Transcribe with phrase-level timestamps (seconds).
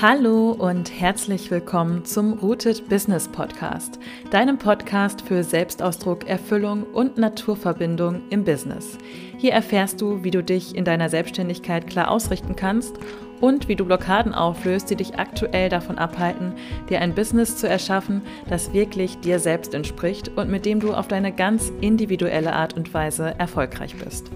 [0.00, 3.98] Hallo und herzlich willkommen zum Rooted Business Podcast,
[4.30, 8.98] deinem Podcast für Selbstausdruck, Erfüllung und Naturverbindung im Business.
[9.40, 12.96] Hier erfährst du, wie du dich in deiner Selbstständigkeit klar ausrichten kannst
[13.40, 16.52] und wie du Blockaden auflöst, die dich aktuell davon abhalten,
[16.90, 21.08] dir ein Business zu erschaffen, das wirklich dir selbst entspricht und mit dem du auf
[21.08, 24.30] deine ganz individuelle Art und Weise erfolgreich bist.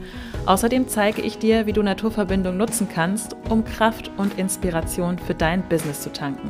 [0.46, 5.68] Außerdem zeige ich dir, wie du Naturverbindung nutzen kannst, um Kraft und Inspiration für dein
[5.68, 6.48] Business zu tanken.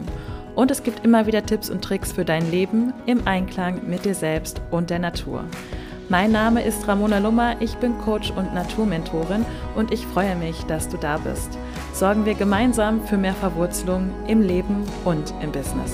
[0.54, 4.14] Und es gibt immer wieder Tipps und Tricks für dein Leben im Einklang mit dir
[4.14, 5.42] selbst und der Natur.
[6.10, 10.86] Mein Name ist Ramona Lummer, ich bin Coach und Naturmentorin und ich freue mich, dass
[10.90, 11.56] du da bist.
[11.94, 15.92] Sorgen wir gemeinsam für mehr Verwurzelung im Leben und im Business.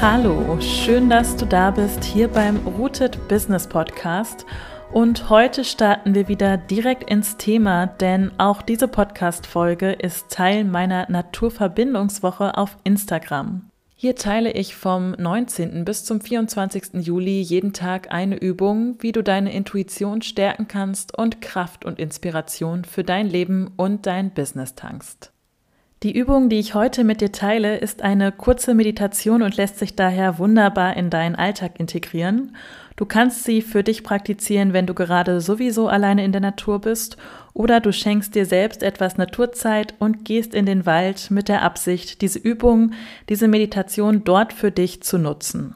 [0.00, 4.44] Hallo, schön, dass du da bist hier beim Rooted Business Podcast.
[4.94, 11.10] Und heute starten wir wieder direkt ins Thema, denn auch diese Podcast-Folge ist Teil meiner
[11.10, 13.70] Naturverbindungswoche auf Instagram.
[13.96, 15.84] Hier teile ich vom 19.
[15.84, 17.04] bis zum 24.
[17.04, 22.84] Juli jeden Tag eine Übung, wie du deine Intuition stärken kannst und Kraft und Inspiration
[22.84, 25.32] für dein Leben und dein Business tankst.
[26.04, 29.96] Die Übung, die ich heute mit dir teile, ist eine kurze Meditation und lässt sich
[29.96, 32.54] daher wunderbar in deinen Alltag integrieren.
[32.96, 37.16] Du kannst sie für dich praktizieren, wenn du gerade sowieso alleine in der Natur bist
[37.52, 42.22] oder du schenkst dir selbst etwas Naturzeit und gehst in den Wald mit der Absicht,
[42.22, 42.92] diese Übung,
[43.28, 45.74] diese Meditation dort für dich zu nutzen.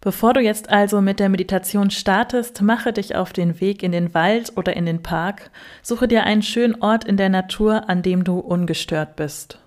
[0.00, 4.14] Bevor du jetzt also mit der Meditation startest, mache dich auf den Weg in den
[4.14, 5.50] Wald oder in den Park,
[5.82, 9.58] suche dir einen schönen Ort in der Natur, an dem du ungestört bist.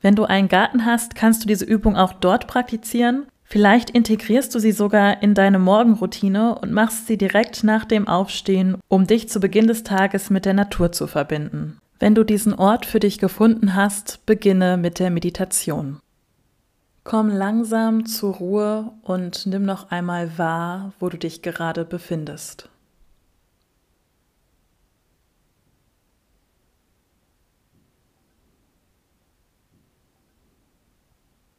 [0.00, 3.26] Wenn du einen Garten hast, kannst du diese Übung auch dort praktizieren.
[3.44, 8.78] Vielleicht integrierst du sie sogar in deine Morgenroutine und machst sie direkt nach dem Aufstehen,
[8.88, 11.78] um dich zu Beginn des Tages mit der Natur zu verbinden.
[12.00, 16.00] Wenn du diesen Ort für dich gefunden hast, beginne mit der Meditation.
[17.04, 22.70] Komm langsam zur Ruhe und nimm noch einmal wahr, wo du dich gerade befindest.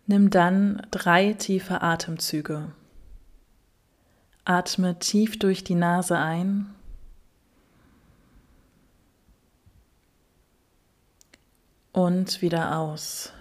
[0.07, 2.71] Nimm dann drei tiefe Atemzüge.
[4.43, 6.75] Atme tief durch die Nase ein
[11.91, 13.31] und wieder aus.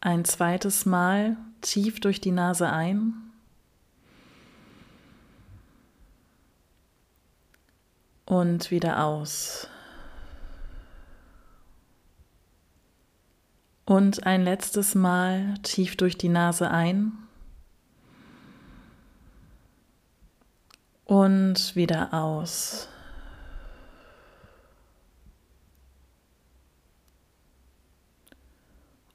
[0.00, 3.14] Ein zweites Mal tief durch die Nase ein.
[8.24, 9.68] Und wieder aus.
[13.88, 17.12] Und ein letztes Mal tief durch die Nase ein.
[21.06, 22.86] Und wieder aus.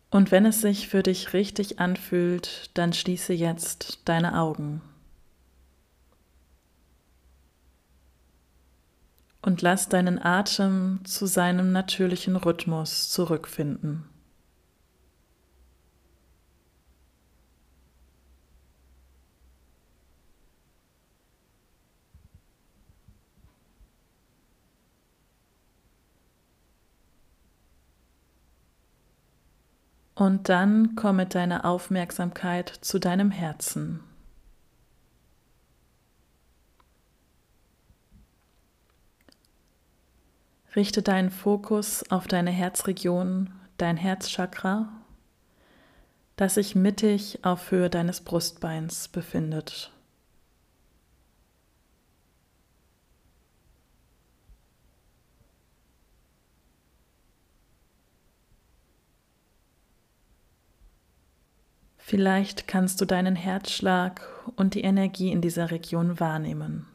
[0.10, 4.82] Und wenn es sich für dich richtig anfühlt, dann schließe jetzt deine Augen.
[9.44, 14.10] Und lass deinen Atem zu seinem natürlichen Rhythmus zurückfinden.
[30.16, 34.02] Und dann komm mit deiner Aufmerksamkeit zu deinem Herzen.
[40.76, 44.90] Richte deinen Fokus auf deine Herzregion, dein Herzchakra,
[46.36, 49.93] das sich mittig auf Höhe deines Brustbeins befindet.
[62.06, 64.28] Vielleicht kannst du deinen Herzschlag
[64.58, 66.86] und die Energie in dieser Region wahrnehmen.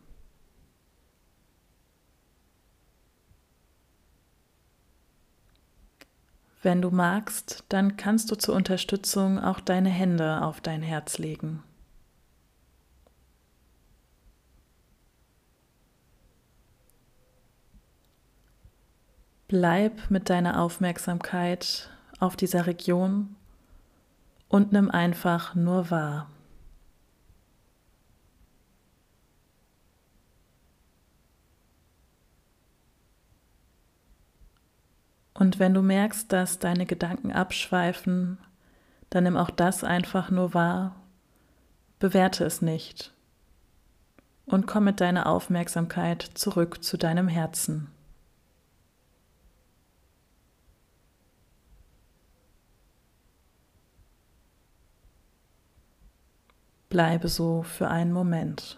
[6.62, 11.62] Wenn du magst, dann kannst du zur Unterstützung auch deine Hände auf dein Herz legen.
[19.48, 21.88] Bleib mit deiner Aufmerksamkeit
[22.20, 23.34] auf dieser Region
[24.48, 26.30] und nimm einfach nur wahr.
[35.34, 38.38] Und wenn du merkst, dass deine Gedanken abschweifen,
[39.10, 40.96] dann nimm auch das einfach nur wahr,
[42.00, 43.12] bewerte es nicht
[44.48, 47.88] und komm mit deiner Aufmerksamkeit zurück zu deinem Herzen.
[56.98, 58.76] Bleibe so für einen Moment.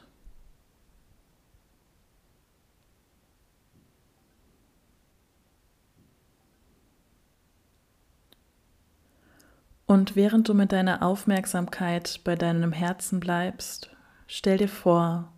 [9.86, 13.88] Und während du mit deiner Aufmerksamkeit bei deinem Herzen bleibst,
[14.26, 15.32] stell dir vor,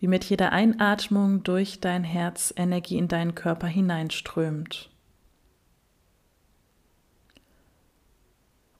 [0.00, 4.88] wie mit jeder Einatmung durch dein Herz Energie in deinen Körper hineinströmt.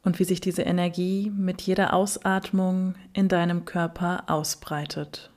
[0.04, 5.30] Und wie sich diese Energie mit jeder Ausatmung in deinem Körper ausbreitet.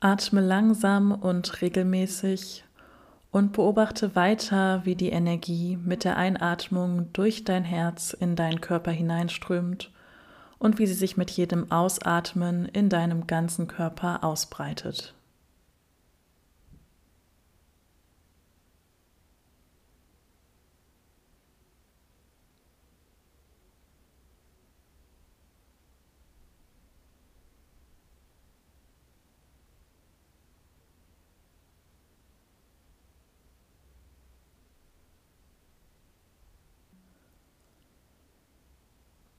[0.00, 2.64] Atme langsam und regelmäßig
[3.30, 8.90] und beobachte weiter, wie die Energie mit der Einatmung durch dein Herz in deinen Körper
[8.90, 9.92] hineinströmt
[10.62, 15.12] und wie sie sich mit jedem Ausatmen in deinem ganzen Körper ausbreitet.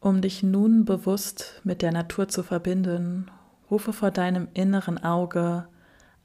[0.04, 3.32] Um dich nun bewusst mit der Natur zu verbinden,
[3.72, 5.66] rufe vor deinem inneren Auge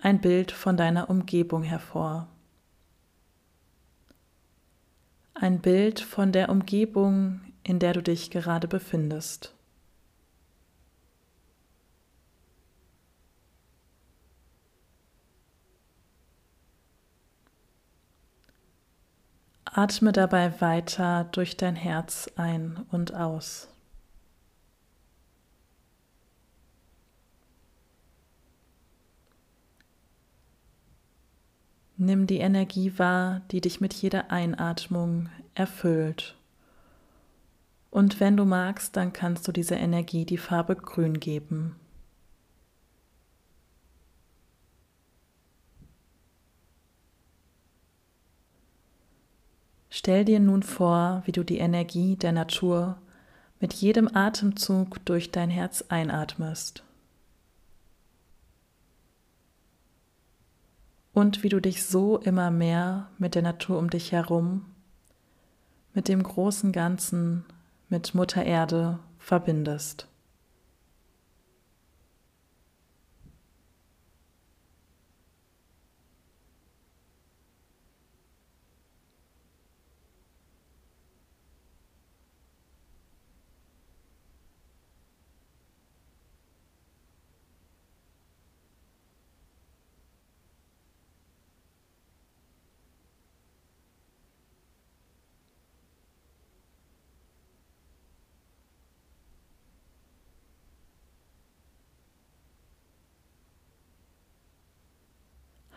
[0.00, 2.26] ein Bild von deiner Umgebung hervor.
[5.32, 9.54] Ein Bild von der Umgebung, in der du dich gerade befindest.
[19.72, 23.68] Atme dabei weiter durch dein Herz ein und aus.
[31.96, 36.36] Nimm die Energie wahr, die dich mit jeder Einatmung erfüllt.
[37.90, 41.74] Und wenn du magst, dann kannst du dieser Energie die Farbe Grün geben.
[49.98, 52.98] Stell dir nun vor, wie du die Energie der Natur
[53.58, 56.84] mit jedem Atemzug durch dein Herz einatmest.
[61.12, 64.66] Und wie du dich so immer mehr mit der Natur um dich herum,
[65.94, 67.44] mit dem großen Ganzen,
[67.88, 70.06] mit Mutter Erde verbindest.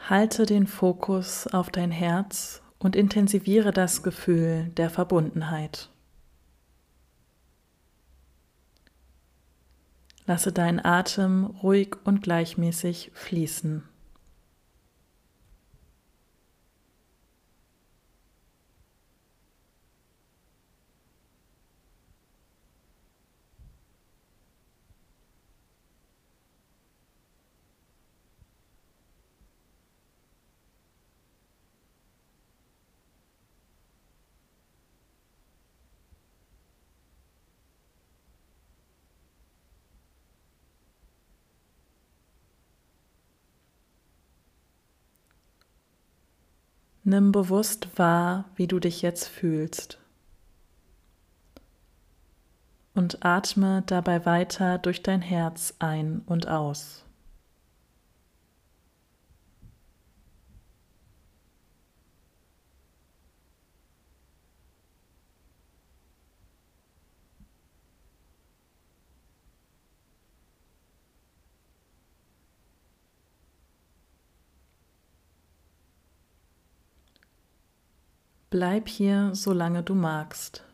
[0.10, 5.90] Halte den Fokus auf dein Herz und intensiviere das Gefühl der Verbundenheit.
[10.26, 13.84] Lasse deinen Atem ruhig und gleichmäßig fließen.
[47.12, 50.00] Nimm bewusst wahr, wie du dich jetzt fühlst.
[52.94, 57.04] Und atme dabei weiter durch dein Herz ein und aus.
[78.52, 80.66] Bleib hier, solange du magst.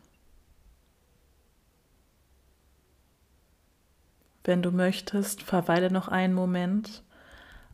[4.42, 7.04] Wenn du möchtest, verweile noch einen Moment,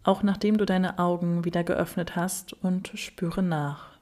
[0.03, 3.95] auch nachdem du deine Augen wieder geöffnet hast und spüre nach.